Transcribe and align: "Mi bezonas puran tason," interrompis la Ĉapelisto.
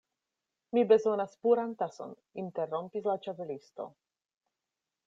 "Mi 0.77 0.83
bezonas 0.91 1.35
puran 1.47 1.75
tason," 1.83 2.17
interrompis 2.45 3.07
la 3.13 3.19
Ĉapelisto. 3.29 3.89